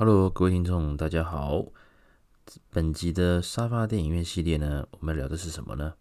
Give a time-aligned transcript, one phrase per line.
[0.00, 1.62] Hello，各位听众，大家好。
[2.70, 5.92] 本集的沙发电影院系列呢，我们聊的是什么呢？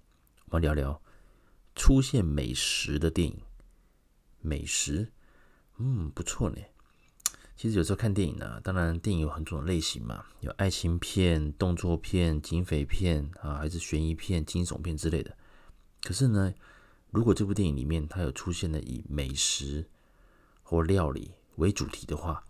[0.46, 1.02] 我们聊聊
[1.76, 3.38] 出现美食的电影。
[4.40, 5.12] 美食，
[5.80, 6.56] 嗯，不错呢。
[7.58, 15.36] 其实有时候看电影呢，当然电影有很多种类型嘛，有爱情片、动作片、警匪片啊，还是悬疑片、惊悚片之类的。
[16.04, 16.54] 可是呢，
[17.12, 19.86] 如果这部电影里面它有出现了以美食
[20.64, 22.42] 或料理为主题的话，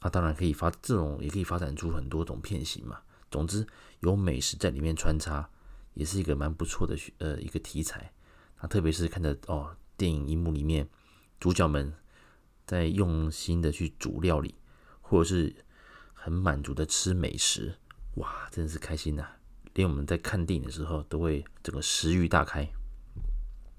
[0.00, 3.00] 啊，当然可以发这种，也可以发展出很多种片型嘛。
[3.30, 3.66] 总之，
[4.00, 5.48] 有美食在里面穿插，
[5.94, 8.12] 也是一个蛮不错的呃一个题材。
[8.56, 10.88] 啊，特别是看着哦，电影荧幕里面
[11.38, 11.92] 主角们
[12.66, 14.54] 在用心的去煮料理，
[15.00, 15.54] 或者是
[16.12, 17.74] 很满足的吃美食，
[18.16, 19.26] 哇，真的是开心呐、
[19.74, 22.68] 连我们在看电影的时候，都会整个食欲大开。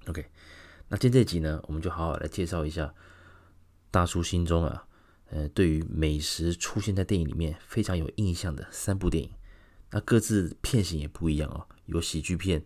[0.06, 0.30] OK，
[0.88, 2.94] 那今天这集呢，我们就好好来介绍一下
[3.90, 4.86] 大叔心中啊。
[5.34, 9.30] 呃，对于美食出现在电影里面非常有印象的三部电影，
[9.90, 12.62] 那各自片型也不一样哦，有喜剧片，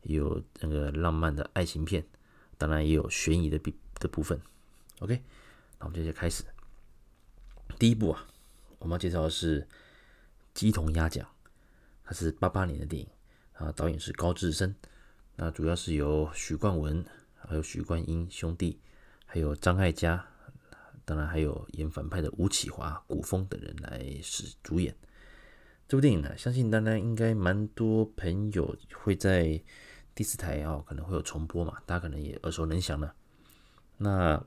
[0.00, 2.06] 有那个浪漫的爱情片，
[2.56, 4.40] 当然也有悬疑的比的部分。
[5.00, 5.22] OK，
[5.78, 6.42] 那我们就开始。
[7.78, 8.26] 第一部啊，
[8.78, 9.60] 我们要介绍的是
[10.54, 11.22] 《鸡同鸭讲》，
[12.02, 13.06] 它是八八年的电影
[13.52, 14.74] 啊，导演是高志森，
[15.34, 18.80] 那主要是由许冠文、还有许冠英兄弟，
[19.26, 20.26] 还有张艾嘉。
[21.06, 24.94] 当然还有演反派的吴启华、古风等人来是主演
[25.88, 26.36] 这部电影呢。
[26.36, 29.62] 相信当然应该蛮多朋友会在
[30.16, 33.14] 第四台啊、哦，可能会有重播嘛，大家可能也耳熟能详了。
[33.98, 34.44] 那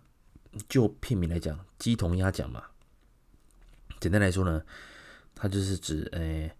[0.67, 2.61] 就片名来讲，鸡同鸭讲嘛。
[4.01, 4.61] 简单来说呢，
[5.33, 6.51] 它就是指诶，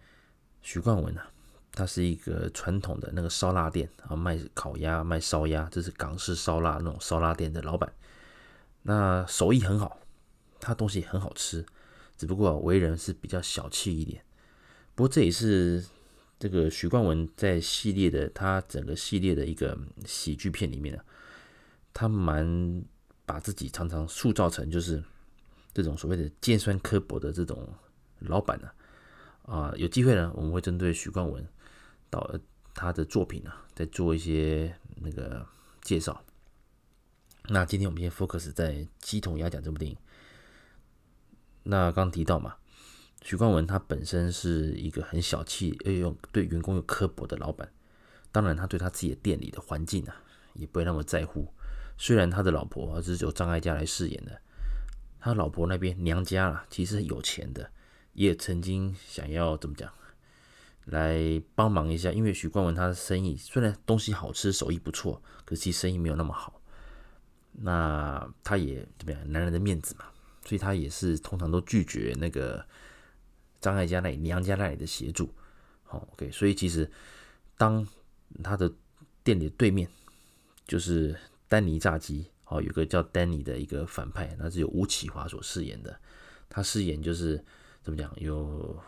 [0.62, 1.30] 许冠文啊，
[1.74, 7.92] 他是一个传统的那个烧腊店啊，卖烤鸭、卖烧鸭，这是港式烧腊那种烧腊店的老板。
[8.84, 10.00] 那手艺很好，
[10.60, 11.66] 他东西很好吃，
[12.18, 14.24] 只不过为人是比较小气一点。
[14.96, 15.86] 不过这也是
[16.40, 21.04] 这个许冠文在系列的他整个系列的一个喜剧片里面啊，
[21.94, 22.84] 他蛮
[23.26, 25.04] 把自己常常塑造成就是
[25.74, 27.68] 这种所谓的尖酸刻薄的这种
[28.20, 28.70] 老板呢。
[29.44, 31.46] 啊，有机会呢，我们会针对许冠文
[32.10, 32.40] 导
[32.74, 35.46] 他的作品啊，再做一些那个
[35.82, 36.24] 介绍。
[37.52, 39.98] 那今天我们先 focus 在《鸡同鸭讲》这部电影。
[41.64, 42.56] 那刚提到嘛，
[43.24, 47.68] 许冠文他本身是一个很小气又用对员工又刻薄的老板。
[48.32, 50.16] 当然，他对他自己的店里的环境啊，
[50.54, 51.52] 也不会那么在乎。
[51.98, 54.40] 虽然他的老婆，是由张艾嘉来饰演的，
[55.20, 57.72] 他老婆那边娘家啊，其实很有钱的，
[58.14, 59.92] 也曾经想要怎么讲，
[60.86, 62.12] 来帮忙一下。
[62.12, 66.59] 因为许冠文他的生意虽然东西好吃，手艺不错，可是其实生意没有那么好。
[67.62, 69.32] 那他也怎么样？
[69.32, 70.06] 男人的面子嘛，
[70.46, 72.66] 所以他也是通常都拒绝那个
[73.60, 75.30] 张艾嘉那里娘家那里的协助。
[75.84, 76.90] 好，OK，所以其实
[77.58, 77.86] 当
[78.44, 78.72] 他的
[79.24, 79.90] 店里的对面
[80.66, 81.14] 就是
[81.48, 86.00] 丹尼炸鸡，哦，有个叫丹尼的一个反派，那是由吴启华所饰演的。
[86.48, 87.44] 他饰演就是
[87.84, 88.82] 怎么讲，有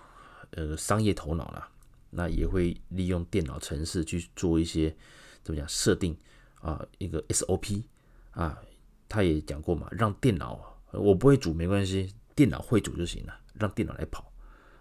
[0.51, 1.69] 呃商业头脑啦，
[2.09, 4.95] 那也会利用电脑程式去做一些
[5.43, 6.17] 怎么讲设定
[6.61, 7.83] 啊，一个 SOP。
[8.31, 8.61] 啊，
[9.07, 14.31] 他也讲过嘛，让电脑我不会煮没关系，电脑会煮就行了，让电脑来跑。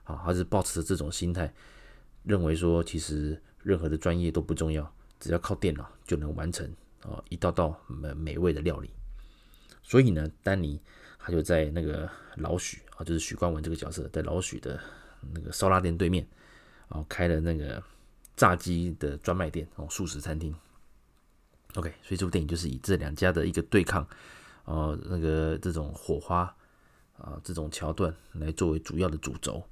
[0.04, 1.52] 啊，他是抱持这种心态，
[2.24, 6.68] 认为说其实任何的专业都不重要，只要靠电脑就能完成
[7.02, 8.90] 啊一道道美美味的料理。
[9.82, 10.80] 所以呢，丹尼
[11.18, 14.80] 他就在那个老许啊，就是许冠文这个角色，在老许的
[15.32, 16.26] 那个烧腊店对面，
[16.88, 17.80] 啊，开了那个
[18.36, 20.52] 炸鸡的专卖店哦，素食餐厅。
[21.74, 24.06] OK，所以这部电影就是以这两家的一个对抗，
[24.64, 26.54] 呃，那个这种火花
[27.16, 29.62] 啊、这种桥段来作为主要的主轴。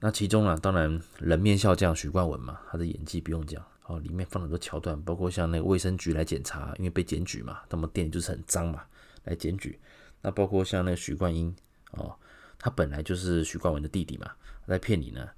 [0.00, 8.82] 那其中啊，当然人面笑匠许冠文嘛，他的演技不用讲哦，里面放很多桥段，包括像那个卫生局来检查，因为被检举嘛，他们店就是很脏嘛，
[9.24, 9.78] 来检举。
[10.22, 11.54] 那包括像那个许冠英
[11.92, 12.16] 哦，
[12.58, 14.30] 他本来就是许冠文的弟弟嘛，
[14.66, 15.28] 在片里呢，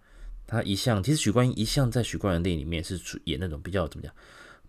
[0.47, 4.15] 他一向其实许冠英一向在许冠文电影里面是演那种比较怎么讲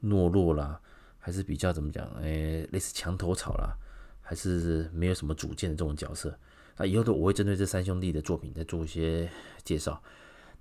[0.04, 0.82] 懦弱啦。
[1.26, 2.06] 还是比较怎么讲？
[2.22, 3.76] 诶、类似墙头草啦，
[4.22, 6.38] 还是没有什么主见的这种角色。
[6.78, 9.28] 那以后的我会针对这三兄弟的作品再做一些
[9.64, 10.00] 介绍。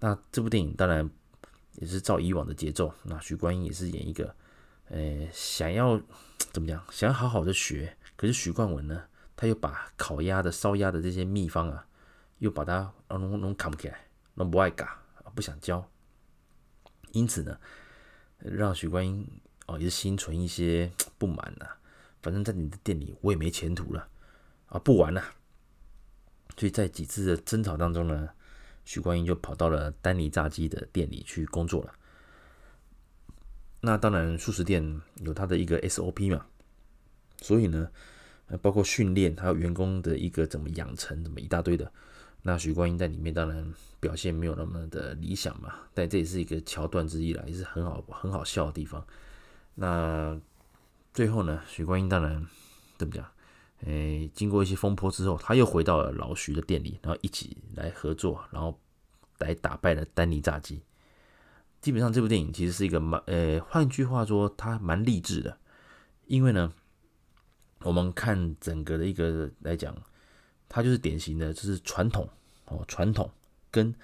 [0.01, 1.11] 那这部电影当然
[1.75, 2.91] 也是照以往的节奏。
[3.03, 4.35] 那许冠英也是演一个，
[4.89, 6.01] 诶、想要
[6.39, 6.83] 怎么讲？
[6.91, 9.05] 想要好好的学，可是许冠文呢，
[9.37, 11.87] 他又把烤鸭的、烧鸭的这些秘方啊，
[12.39, 15.03] 又把它弄弄扛不起来，弄不爱嘎，
[15.35, 15.87] 不想教。
[17.13, 17.59] 因此呢，
[18.39, 19.29] 让许冠英。
[19.67, 21.79] 哦，也是心存一些不满呐、啊。
[22.23, 24.09] 反正，在你的店里，我也没前途了
[24.69, 25.23] 啊，不玩了。
[26.57, 28.31] 所以在几次的争吵当中呢，
[28.85, 31.93] 许冠英就跑到了丹尼炸鸡的店里去工作了。
[33.81, 36.47] 那当然，素食店有它的一个 SOP 嘛，
[37.43, 37.91] 所以呢，
[38.63, 41.93] 包括训练还有员工的一个怎么养成，怎么一大堆的。
[42.41, 49.07] 那许冠英在里面当然表现没有那么的理想嘛，但这也是一个桥段之一啦，也是很好很好笑的地方。
[49.75, 50.41] 那
[51.13, 52.47] 最后呢，许冠英当然
[52.97, 53.27] 怎么讲？
[53.87, 58.79] 诶，经过一些风波之后，他又回到了老徐的店里，然后一起来合作，然后
[59.39, 60.83] 来打败了丹尼炸鸡。
[61.83, 65.59] 基本上这部电影其实是一个蛮，呃，换句话说，它蛮励志的。
[66.27, 66.73] 因为呢，
[67.81, 69.95] 我们看整个的一个来讲，
[70.67, 72.27] 它就是典型的，就是传统
[72.65, 73.31] 哦，传统
[73.71, 73.95] 跟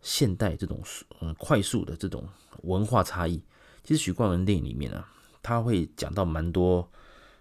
[0.00, 0.80] 现代这种
[1.20, 2.28] 嗯快速的这种
[2.62, 3.42] 文化差异。
[3.86, 5.04] 其实许冠文电影里面呢，
[5.42, 6.90] 他会讲到蛮多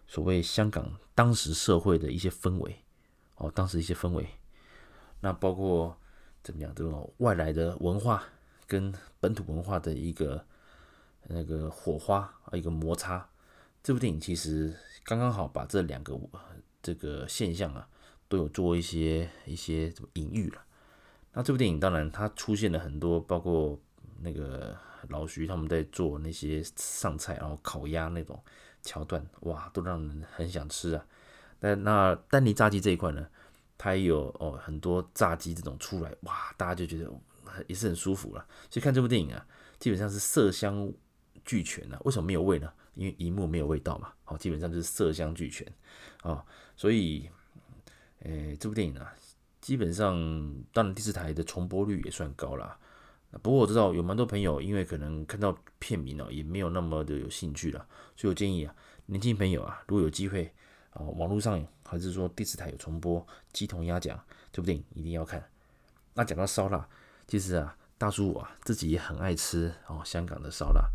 [0.07, 2.77] 所谓香港当时社会的一些氛围
[3.37, 4.27] 哦，当时一些氛围，
[5.21, 5.97] 那包括
[6.43, 8.23] 怎么讲这种外来的文化。
[8.67, 10.43] 跟本土文化的一个
[11.27, 13.29] 那个火花啊，一个摩擦，
[13.83, 16.19] 这部电影其实刚刚好把这两个
[16.81, 17.87] 这个现象啊，
[18.27, 20.63] 都有做一些一些隐喻了。
[21.33, 23.79] 那这部电影当然它出现了很多，包括
[24.21, 24.75] 那个
[25.09, 28.41] 老徐他们在做那些上菜，然后烤鸭那种
[28.81, 31.05] 桥段，哇，都让人很想吃啊。
[31.59, 33.27] 但那丹尼炸鸡这一块呢，
[33.77, 37.11] 它也有哦很多炸鸡这种出来，哇，大家就觉得。
[37.67, 38.45] 也是很舒服了。
[38.69, 39.47] 所以看这部电影啊，
[39.79, 40.91] 基本上是色香
[41.45, 41.97] 俱全啊。
[42.03, 42.69] 为什么没有味呢？
[42.95, 44.11] 因为荧幕没有味道嘛。
[44.25, 45.65] 好，基本上就是色香俱全
[46.21, 46.43] 啊。
[46.75, 47.29] 所以，
[48.23, 49.13] 诶，这部电影啊，
[49.61, 50.13] 基本上
[50.73, 52.77] 当然电视台的重播率也算高了。
[53.41, 57.85] 不过我知道有蛮多朋友，因为可能看到片名哦，也没有那么的有兴趣了。
[58.15, 58.73] 所以我建议啊，
[59.07, 60.51] 年轻朋友啊，如果有机会
[60.91, 63.21] 啊，网络上还是说电视台有重播
[63.51, 64.17] 《鸡同鸭讲》
[64.51, 65.43] 这部电影，一定要看。
[66.13, 66.87] 那讲到烧腊。
[67.27, 70.87] 其实啊，大叔我啊自己也很爱吃哦，香港的烧腊。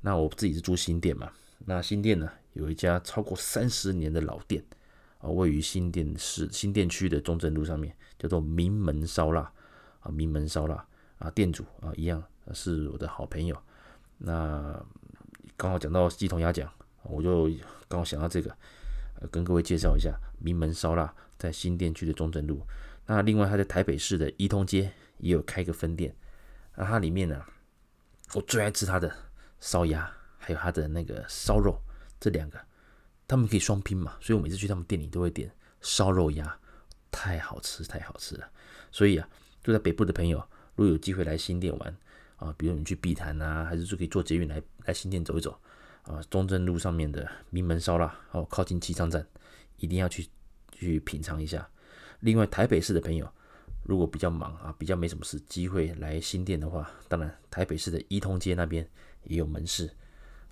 [0.00, 1.30] 那我自己是住新店嘛，
[1.66, 4.64] 那新店呢有一家超过三十年的老店
[5.18, 9.52] 啊，位于新店市新店区的中正路上面，叫做名门烧腊
[10.00, 10.86] 啊，名门烧腊
[11.18, 12.22] 啊，店主啊一样
[12.52, 13.56] 是我的好朋友。
[14.18, 14.80] 那
[15.56, 16.70] 刚好讲到鸡同鸭讲，
[17.02, 17.50] 我就
[17.88, 18.56] 刚好想到这个，
[19.30, 22.60] 跟各位介绍一下名门烧腊在新店区的中正路。
[23.06, 24.92] 那另外他在台北市的一通街。
[25.18, 26.14] 也有开个分店，
[26.74, 27.40] 那它里面呢，
[28.34, 29.10] 我最爱吃它的
[29.60, 31.80] 烧鸭，还有它的那个烧肉，
[32.18, 32.60] 这两个
[33.26, 35.50] 他们可以双拼嘛，所以我每次去他们店里都会点
[35.80, 36.58] 烧肉鸭，
[37.12, 38.50] 太好吃，太好吃了。
[38.90, 39.26] 所以啊，
[39.62, 40.44] 住在北部的朋友，
[40.76, 41.96] 如果有机会来新店玩
[42.36, 45.58] 啊，比如你去碧潭啊，还是说可以坐捷运来来新店走一走
[46.02, 49.26] 啊，中正路上面的名门烧腊哦，靠近机场站，
[49.78, 50.26] 一定要去
[50.72, 51.68] 去品尝一下。
[52.20, 53.30] 另外，台北市的朋友。
[53.86, 58.88] 如果比较忙啊，比较没什么事，机会来新店的话，当然台北市的一通街那边
[59.24, 59.90] 也有门市，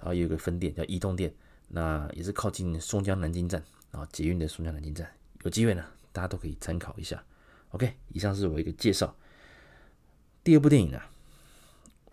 [0.01, 1.35] 啊，有个分店叫一通店，
[1.69, 5.11] 那也是靠近松江南京站啊，捷运的松江南京站，
[5.45, 5.83] 有机会呢，
[6.13, 7.25] 大家都可以参考一下。
[7.71, 9.17] OK，以上是我一个介绍。
[10.45, 11.01] 第二部电影呢，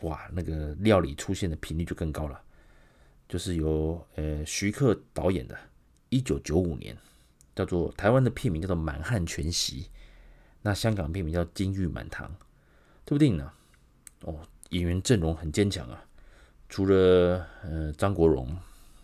[0.01, 2.39] 哇，那个料理出现的频率就更高了，
[3.27, 5.57] 就是由呃徐克导演的，
[6.09, 6.95] 一九九五年，
[7.56, 9.81] 叫做台湾的片名叫做《满汉全席》。
[10.61, 12.27] 那香港片名叫《金玉满堂》，
[13.06, 13.51] 这部电影呢，
[14.21, 14.39] 哦，
[14.69, 16.06] 演员阵容很坚强啊，
[16.68, 18.56] 除了呃张国荣、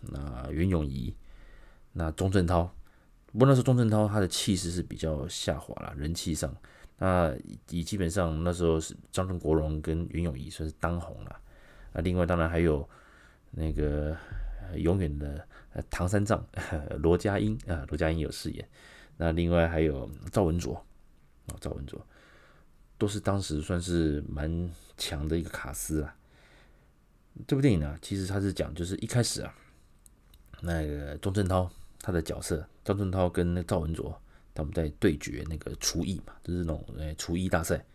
[0.02, 1.16] 那袁咏仪、
[1.94, 2.72] 那钟镇涛，
[3.32, 6.56] 不过那时候钟镇涛他的气势是比较下滑了，人气上，
[6.98, 7.36] 那
[7.70, 11.40] 以基本上那时候是张国荣跟袁咏仪算是当红了，
[11.94, 12.88] 那另外当然还有
[13.52, 14.16] 那个
[14.76, 15.48] 永远的
[15.90, 16.46] 唐三藏
[17.00, 18.68] 罗家英啊，罗家英有饰演，
[19.18, 20.76] 那另外还有赵文卓。
[21.48, 22.04] 啊，赵文卓
[22.98, 26.16] 都是当时算是蛮强的一个卡司啊。
[27.46, 29.54] 这部电影呢，其实它是讲，就是一开始啊，
[30.62, 34.20] 那个钟镇涛他的角色，钟镇涛跟那赵文卓
[34.56, 37.86] 他们在对决那个厨艺嘛，就是那种诶厨艺大赛。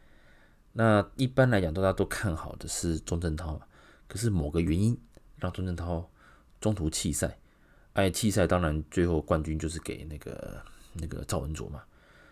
[0.72, 3.60] 那一般来讲，大家都看好的是钟镇涛，
[4.06, 4.96] 可是某个原因
[5.38, 6.08] 让钟镇涛
[6.60, 7.36] 中途弃赛。
[7.94, 10.62] 哎，弃赛当然最后冠军就是给那个
[10.92, 11.82] 那个赵文卓嘛。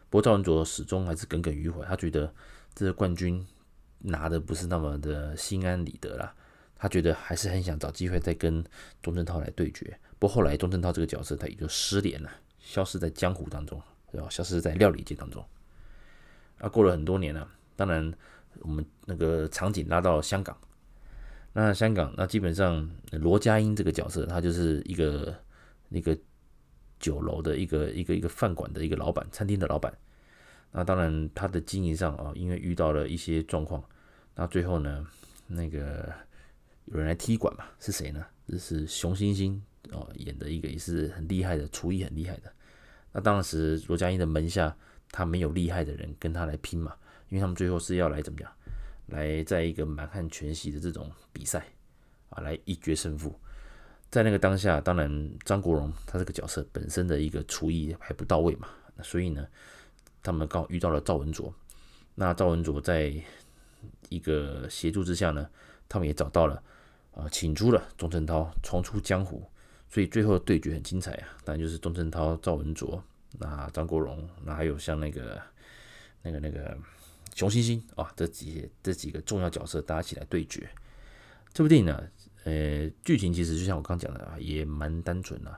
[0.09, 2.33] 不过赵文卓始终还是耿耿于怀，他觉得
[2.75, 3.45] 这个冠军
[3.99, 6.33] 拿的不是那么的心安理得啦，
[6.77, 8.65] 他觉得还是很想找机会再跟
[9.03, 9.99] 钟镇涛来对决。
[10.21, 12.31] 不过后来钟镇涛这个角色他也就失联了，
[12.61, 14.29] 消失在江湖当中，对吧？
[14.31, 15.45] 消失在料理界当中。
[16.59, 18.13] 啊，过了很多年了，当然
[18.61, 20.57] 我们那个场景拉到香港，
[21.53, 25.35] 那香港那基本上罗家英这个角色，他就是一个
[25.89, 26.17] 那个。
[27.01, 29.97] 酒楼的一个一个一个饭馆的一个老板，餐厅的老板。
[30.73, 33.81] 那当然他的经营上啊，因为遇到了一些状况，
[34.35, 35.07] 那最后呢，
[35.47, 36.13] 那个
[36.87, 38.27] 有人来踢馆嘛，是谁呢？
[38.49, 39.63] 这是熊欣欣
[39.93, 42.53] 哦演的一个也是很厉害的厨艺，很厉害的。
[43.19, 44.73] 那当时罗家英的门下，
[45.11, 46.95] 他没有厉害的人跟他来拼嘛，
[47.31, 48.49] 因为他们最后是要来怎么讲？
[49.07, 51.67] 来在一个满汉全席的这种比赛
[52.29, 53.37] 啊，来一决胜负。
[54.09, 58.69] 在那个当下，当然张国荣他这个角色本身的一个厨艺还不到位嘛，
[59.03, 59.45] 所以呢，
[60.23, 61.53] 他们刚遇到了赵文卓。
[62.15, 63.13] 那赵文卓在
[64.11, 65.51] 一个协助之下呢，
[65.89, 66.63] 他们也找到了
[67.17, 69.43] 啊，请出了钟镇涛重出江湖。
[69.91, 73.03] 所以最后的对决很精彩啊，当然就是钟镇涛、赵文卓，
[73.39, 75.41] 那张国荣，那还有像那个
[76.23, 76.77] 那个那个
[77.35, 80.69] 熊欣欣啊，这几这几个重要角色大家一起来对决。
[81.53, 82.03] 这部电影呢，
[82.45, 85.51] 呃，剧情其实就像我刚讲的啊，也蛮单纯的。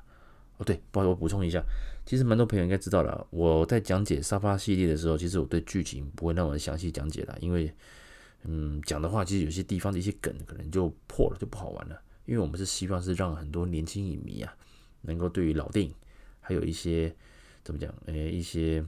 [0.58, 1.62] 哦，对，不好意思，我补充一下，
[2.06, 7.72] 其实蛮多朋友应该知道了，我在讲解沙发系列的时候，其实我对剧情不会那么详细讲解了，因为
[8.44, 12.00] 嗯，讲的话其实有些地方的一些梗可能就破了，就不好玩了。
[12.26, 14.54] 因为我们是希望是让很多年轻影迷啊，
[15.02, 15.92] 能够对于老电影，
[16.40, 17.14] 还有一些
[17.64, 18.84] 怎么讲，呃，一些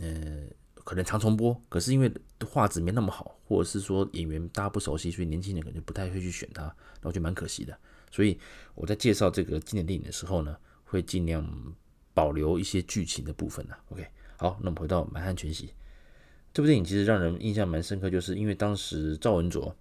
[0.00, 0.42] 呃，
[0.74, 2.12] 可能常重播，可是因为
[2.48, 7.78] 画质没那么好，或者是说演员大家不熟悉，所以年轻人可能不太会去选它，然后就蛮可惜的。
[8.10, 8.38] 所以
[8.74, 11.46] 我在介绍这个经典电影的时候呢，会尽量
[12.12, 13.74] 保留一些剧情的部分呢。
[13.90, 14.06] OK，
[14.36, 15.66] 好，那我们回到《满汉全席》
[16.52, 19.76] 这部电影，其实让人印象蛮深刻，就是因为当时赵文卓。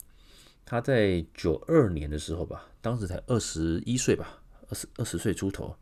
[0.69, 5.75] 他在九二年的时候吧，当时才二十一岁吧，二十二十岁出头。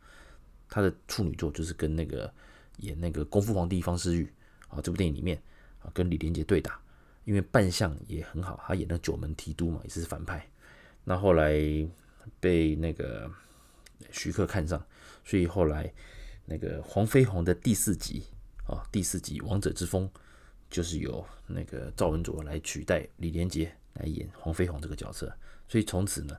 [0.66, 2.32] 他的处女作就是跟那个
[2.78, 4.26] 演那个功夫皇帝方世玉
[4.68, 5.38] 啊，这部电影里面
[5.82, 6.80] 啊，跟李连杰对打，
[7.26, 10.48] 因为扮相也很好，他演那九门提督嘛，也是反派。
[11.04, 11.52] 那后来
[12.40, 13.30] 被那个
[14.10, 14.82] 徐克看上，
[15.22, 15.92] 所以后来
[16.46, 18.22] 那个黄飞鸿的第四集
[18.66, 20.08] 啊，第四集《王者之风》
[20.70, 23.70] 就是由那个赵文卓来取代李连杰。
[23.98, 25.32] 来演黄飞鸿这个角色，
[25.68, 26.36] 所以从此呢，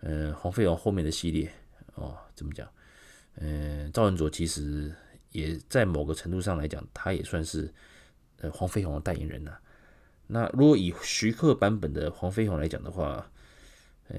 [0.00, 1.50] 呃，黄飞鸿后面的系列
[1.94, 2.68] 哦，怎么讲？
[3.36, 4.94] 呃，赵文卓其实
[5.30, 7.72] 也在某个程度上来讲，他也算是
[8.38, 9.56] 呃黄飞鸿的代言人呐。
[10.26, 13.30] 那如果以徐克版本的黄飞鸿来讲的话，
[14.08, 14.18] 呃，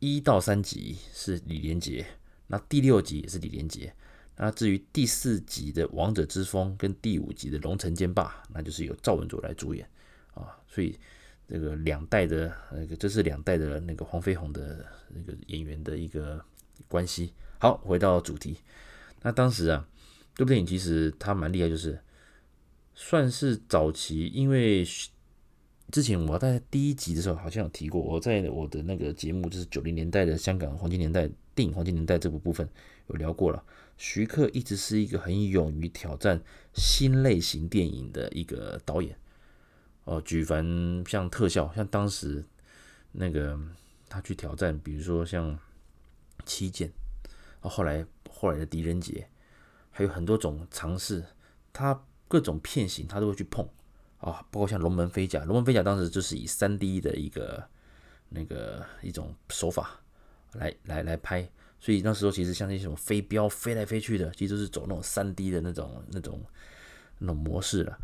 [0.00, 2.04] 一到三集是李连杰，
[2.46, 3.94] 那第六集也是李连杰，
[4.36, 9.88] 那至于第四集的王者之风跟第五集的龙城剑霸，那就是由赵文卓来主演
[10.34, 10.98] 啊，所以。
[11.52, 16.42] 这个两代的那个，这是两代的那个黄飞鸿的那个演员的一个
[16.88, 17.34] 关系。
[17.58, 18.56] 好，回到主题，
[19.20, 19.86] 那当时啊，
[20.34, 22.00] 这部电影其实它蛮厉害，就是
[22.94, 24.82] 算是早期，因为
[25.90, 32.66] 之前我在第一集的时候好像有提过，我在我的那个节目就是九零年代的香港黄金年代电影黄金年代这部部分
[33.08, 33.62] 有聊过了。
[33.98, 36.42] 徐克一直是一个很勇于挑战
[36.72, 39.14] 新类型电影的一个导演。
[40.04, 40.64] 哦，举凡
[41.08, 42.44] 像特效，像当时
[43.12, 43.58] 那个
[44.08, 45.56] 他去挑战，比如说像
[46.44, 46.92] 七剑，
[47.60, 49.28] 啊，后来后来的狄仁杰，
[49.90, 51.24] 还有很多种尝试，
[51.72, 53.64] 他各种片型他都会去碰
[54.18, 57.64] 啊，包括像龙门飞甲，龙门飞甲当时就是以三 D 的一个
[58.28, 60.00] 那个一种手法
[60.54, 66.44] 来来来拍，所以那时候其实像那种飞镖飞来飞去的，其实都是走那种三 D 的那种那种
[67.18, 67.96] 那种模式了。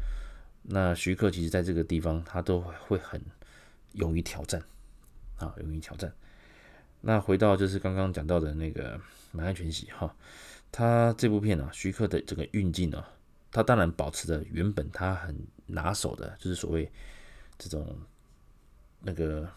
[0.63, 3.21] 那徐克其实在这个地方，他都会很
[3.93, 4.63] 勇于挑战，
[5.37, 6.13] 啊，勇于挑战。
[7.01, 8.97] 那回到就是刚刚讲到的那个
[9.33, 10.15] 《满汉全席》哈，
[10.71, 13.05] 他这部片呢，徐克的这个运镜呢，
[13.51, 15.35] 他当然保持着原本他很
[15.67, 16.91] 拿手的，就是所谓
[17.57, 17.97] 这种
[19.01, 19.49] 那个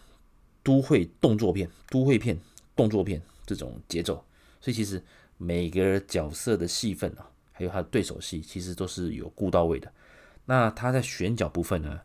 [0.62, 2.38] 都会动作片、都会片、
[2.76, 4.24] 动作片这种节奏，
[4.60, 5.02] 所以其实
[5.36, 9.92] 每个角色的戏份啊，还有他的对手戏，其实都是有顾到位的。
[10.44, 12.00] 那他在选角部分呢？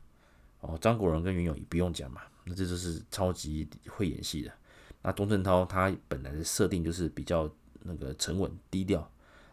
[0.59, 4.51] 哦，张国荣跟袁咏仪不用讲嘛，那这就是超级会演戏的。
[5.03, 7.49] 那钟镇涛他本来的设定就是比较
[7.83, 9.09] 那个沉稳低调，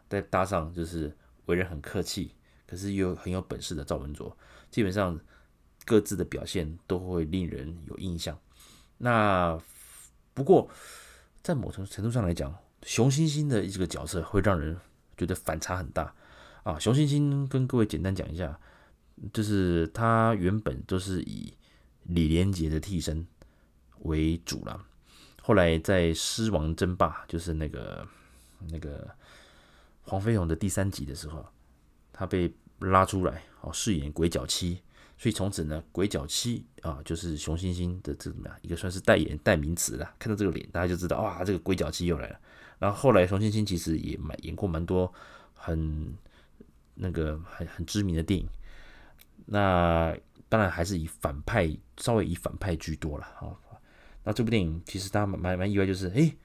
[0.08, 1.14] 再搭上就是
[1.44, 2.34] 为人很客气，
[2.66, 4.36] 可是又很有本事的赵文卓，
[4.70, 5.18] 基本上
[5.84, 8.36] 各自的表现都会令人有印象。
[8.98, 9.58] 那
[10.32, 10.68] 不过
[11.42, 14.76] 在某种程度上来讲，熊欣欣的这个角色会让人
[15.16, 16.14] 觉得反差很大
[16.62, 16.78] 啊。
[16.78, 18.58] 熊欣欣跟各位简单讲一下。
[19.32, 21.52] 就是他原本都是以
[22.04, 23.26] 李连杰的替身
[24.00, 24.84] 为主了，
[25.40, 28.06] 后来在《狮王争霸》就是那个
[28.70, 29.08] 那个
[30.02, 31.46] 黄飞鸿的第三集的时候，
[32.12, 34.80] 他被拉出来哦，饰演鬼脚七，
[35.16, 40.14] 所以从此呢，鬼脚七啊就是熊欣欣的这怎么样一个算是代言代名词了。
[40.18, 42.40] 看到这个脸，大家就知道哇，这个鬼脚七又来了。
[42.78, 45.12] 然后后来熊欣欣其实也蛮演过蛮多
[45.54, 46.14] 很。
[46.96, 48.48] 那个很很知名的电影。
[49.46, 50.16] 那
[50.48, 53.56] 当然还是以反派，稍微以反派居多了啊。
[54.24, 56.36] 那这部电影其实大家蛮蛮意外，就是诶，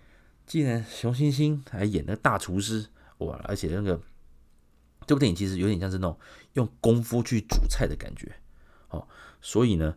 [0.46, 2.88] 既然熊欣欣还演那个大厨师
[3.20, 4.00] 哇，而且那个
[5.08, 6.20] 这部电影其实有点像是那种
[6.54, 8.36] 用功夫去煮菜的感觉
[8.90, 9.08] 哦，
[9.42, 9.96] 所以呢，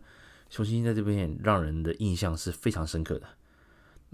[0.49, 3.27] 熊欣欣在这边让人的印象是非常深刻的。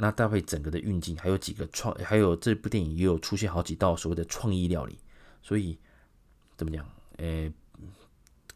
[0.01, 4.97] 那搭配整个的运镜，还有几个创，还有这部电影也有出现好几道所谓的创意料理，
[5.41, 5.77] 所以
[6.55, 6.89] 怎么讲？
[7.17, 7.51] 诶，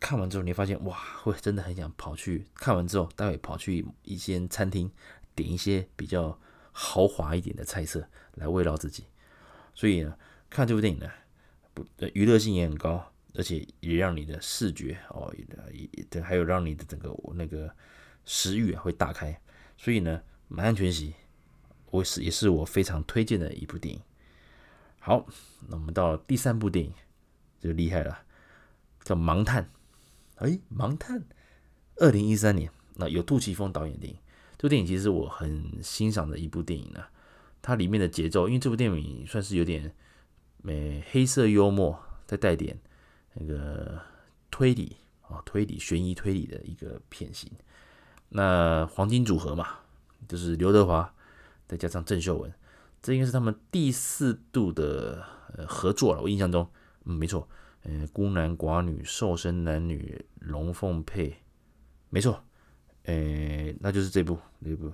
[0.04, 4.92] 看完之后你发现哇，会真的很想跑去看完之后，待会跑去一间餐厅
[5.34, 6.38] 点一些比较
[6.74, 9.06] 豪华一点的菜色来慰劳自己。
[9.74, 10.14] 所以呢，
[10.50, 11.10] 看这部电影呢，
[11.74, 15.34] 不，娱乐性也很高，而且也让你的视觉哦，
[15.72, 17.74] 也也还有让你的整个那个
[18.26, 19.40] 食欲啊会大开。
[19.78, 21.12] 所以呢，《满汉全席》。
[21.92, 24.02] 我是也是我非常推荐的一部电影。
[25.00, 25.26] 好，
[25.70, 26.92] 那我们到第三部电影
[27.62, 28.26] 就厉害了，
[29.04, 29.64] 叫《盲探》。
[30.44, 31.22] 哎，《盲探》，
[31.96, 34.20] 二零一三年，那由杜琪峰导演的电影。
[34.58, 37.02] 这部电影其实我很欣赏的一部电影呢。
[37.62, 39.96] 它里面的节奏，因为这部电影算是有点，
[40.64, 42.78] 呃，黑色幽默，再带点
[43.36, 43.98] 那个
[44.52, 47.50] 推理啊，推理、悬疑、推理的一个片型。
[48.28, 49.68] 那黄金组合嘛，
[50.28, 51.14] 就是刘德华。
[51.66, 52.54] 再加上郑秀文，
[53.02, 55.26] 这应该是他们第四度的
[55.66, 56.22] 合作了。
[56.22, 56.70] 我印象中，
[57.06, 57.48] 嗯，没错，
[57.84, 61.36] 嗯，孤男寡女、瘦身男女、龙凤配，
[62.10, 62.44] 没错，
[63.04, 64.92] 呃，那就是这部那部，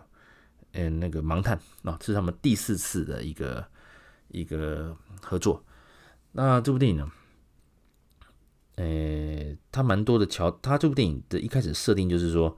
[0.74, 3.66] 嗯，那个盲探啊，是他们第四次的一个
[4.30, 5.64] 一个合作。
[6.32, 7.12] 那这部电影呢，
[8.76, 12.58] 呃，它蛮多的桥，它这部电影的一开始设定就是说。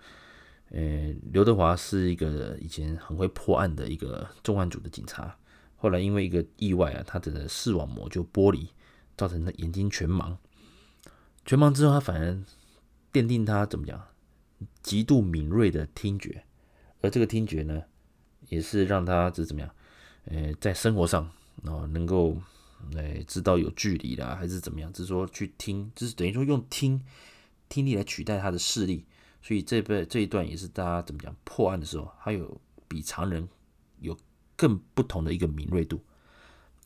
[0.74, 5.38] 呃，刘德华是一个以前很会破案的一个重案组的警察，
[5.76, 8.70] 后来因为一个意外啊，他的视网膜就剥离，
[9.18, 10.38] 造成他眼睛全盲。
[11.46, 12.34] 全盲之后，他反而
[13.12, 14.02] 奠定他怎么讲，
[14.84, 16.44] 极度敏锐的听觉，
[17.02, 17.84] 而这个听觉呢，
[18.50, 19.70] 也是让他这怎么样，
[20.26, 21.32] 呃，在生活上
[21.64, 22.38] 哦能够
[22.94, 27.04] 来知道有距离啦，还是怎么样，就是说去听，就是等于说用听
[27.70, 29.06] 听力来取代他的视力。
[29.44, 33.50] 所以这边这一段也是大家怎么讲破案的时候，他有比常人
[34.00, 34.16] 有
[34.56, 36.00] 更不同的一个敏锐度。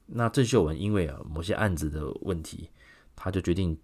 [0.06, 2.70] 那郑秀文因为啊某些案子的问题，
[3.16, 3.78] 他就决定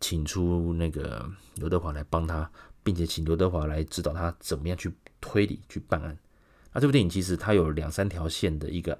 [0.00, 2.50] 请出那个刘德华来帮他，
[2.82, 6.16] 并且请刘德华来指导他怎么样去推理去办案。
[6.72, 8.98] 那这部电影其实它有两三条线的一个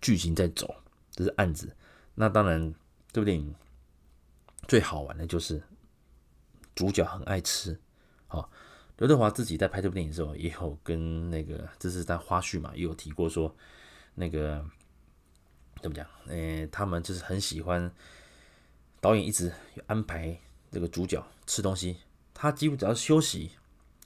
[0.00, 0.72] 剧情在走，
[1.10, 1.74] 这是案子。
[2.14, 2.72] 那当然
[3.10, 3.52] 这部电影
[4.68, 5.60] 最好玩的就是
[6.74, 7.76] 主角很爱吃。
[8.28, 8.48] 哦，
[8.98, 13.54] 刘德华自己在拍这部电影的时候，也有跟那个，这是在花絮嘛，也有提过说，
[14.14, 14.64] 那个
[15.84, 16.06] 怎么讲？
[16.28, 17.92] 诶，他们就是很喜欢
[19.02, 19.52] 导演一直
[19.86, 20.40] 安排
[20.72, 21.98] 这个主角吃东西，
[22.32, 23.50] 他几乎只要休息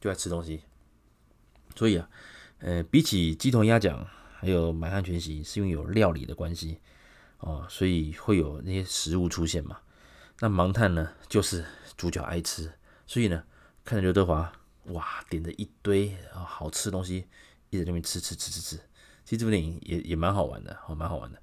[0.00, 0.62] 就在吃东西。
[1.76, 2.10] 所以啊，
[2.58, 6.80] 呃，比起鸡同鸭讲，还有满汉全席，是因为有料理的关系
[7.38, 9.78] 哦，所以会有那些食物出现嘛。
[10.40, 11.64] 那盲探呢，就是
[11.96, 12.72] 主角爱吃，
[13.06, 13.44] 所以呢。
[13.84, 14.52] 看着刘德华，
[14.88, 17.26] 哇，点着一堆好吃的东西，
[17.70, 18.76] 一直在那边吃吃吃吃吃。
[19.24, 21.40] 其实这部电影也也蛮好玩的，哦，蛮好玩的。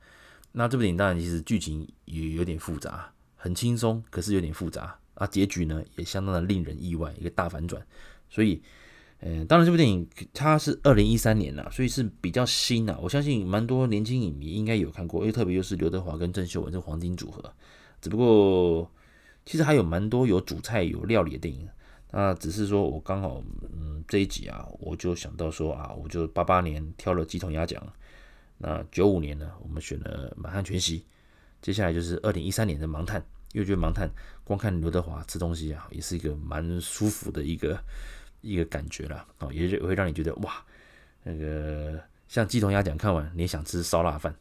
[0.57, 5.27] 那这部电影当然其实剧情也有点复杂，很轻松，可是有点复杂啊。
[5.27, 7.85] 结局呢也相当的令人意外，一个大反转。
[8.29, 8.61] 所以，
[9.19, 12.97] 嗯、呃，当然这部电影它是二零一三年了，所以是比较新的。
[13.01, 17.53] 我相信蛮多年轻影迷应该有看过，因为特别又是刘德华跟郑秀文这黄金组合。
[18.01, 18.89] 只不过
[19.45, 21.67] 其实还有蛮多有主菜有料理的电影。
[22.11, 23.43] 那只是说，我刚好，
[23.77, 27.85] 嗯，这一集啊，我就想到说啊，我就八八年挑了鸡同鸭讲，
[28.57, 31.05] 那九五年呢，我们选了满汉全席，
[31.61, 34.09] 接下来就是二零一三年的盲探，因为觉得盲探
[34.43, 37.79] 光看刘德华吃东西啊，也是一个蛮舒服的一个
[38.41, 40.63] 一个感觉啦，哦，也会让你觉得哇，
[41.23, 44.35] 那个像鸡同鸭讲看完，你也想吃烧腊饭，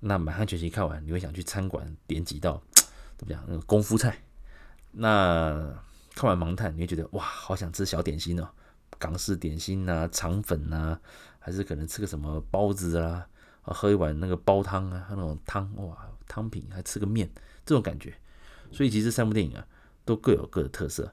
[0.00, 2.62] 那满汉全席看完，你会想去餐馆点几道
[3.16, 4.18] 怎么讲那个功夫菜，
[4.92, 5.82] 那。
[6.16, 8.48] 看完《盲探》，你会觉得哇，好想吃小点心哦，
[9.00, 11.00] 港式点心啊，肠粉啊，
[11.40, 13.26] 还是可能吃个什么包子啊，
[13.64, 17.28] 啊，喝一碗那个煲汤啊，那种汤哇，汤品还吃个面，
[17.66, 18.14] 这种感觉。
[18.70, 19.66] 所以其实三部电影啊，
[20.04, 21.12] 都各有各的特色。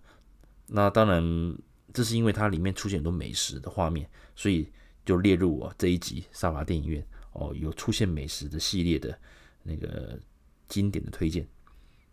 [0.68, 1.58] 那当然，
[1.94, 4.72] 这是因为它里面出现很多美食的画面，所以
[5.06, 9.18] 就列入我这一集沙发电影院哦，有出现美食的系列的
[9.64, 10.20] 那个
[10.68, 11.48] 经典的推荐。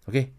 [0.07, 0.33] OK。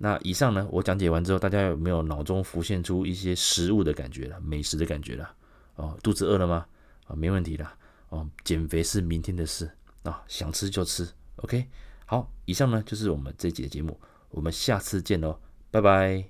[0.00, 5.34] 那以上呢，我讲解完之后，大家有没有脑中浮现出一些食物的感觉了，美食的感觉了？
[5.74, 6.64] 哦，肚子饿了吗？
[7.08, 7.74] 啊，没问题了。
[8.08, 9.70] 哦，减肥是明天的事
[10.02, 11.08] 啊，想吃就吃。
[11.36, 11.68] OK，
[12.06, 15.38] 好，以上呢就是我们这集的节目，我们下次见喽，
[15.70, 16.26] 拜拜。